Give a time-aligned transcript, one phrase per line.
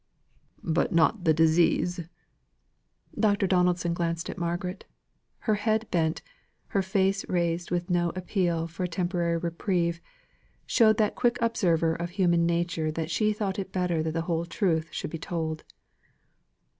[0.63, 1.99] "But not the disease?"
[3.19, 3.45] Dr.
[3.45, 4.85] Donaldson glanced at Margaret.
[5.41, 6.21] Her bent head,
[6.69, 10.01] her face raised with no appeal for a temporary reprieve,
[10.65, 14.45] showed that quick observer of human nature that she thought it better that the whole
[14.47, 15.63] truth should be told.